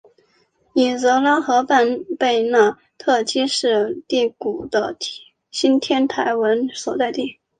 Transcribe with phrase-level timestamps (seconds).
[0.73, 4.97] 伊泽拉河畔贝纳特基是第谷的
[5.51, 6.07] 新天
[6.39, 7.37] 文台所在地。